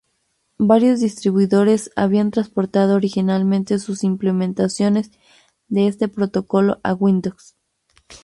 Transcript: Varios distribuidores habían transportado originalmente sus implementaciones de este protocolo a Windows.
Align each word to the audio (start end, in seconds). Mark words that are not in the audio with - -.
Varios 0.57 0.99
distribuidores 0.99 1.91
habían 1.95 2.31
transportado 2.31 2.95
originalmente 2.95 3.77
sus 3.77 4.03
implementaciones 4.03 5.11
de 5.67 5.85
este 5.85 6.07
protocolo 6.07 6.79
a 6.81 6.95
Windows. 6.95 7.55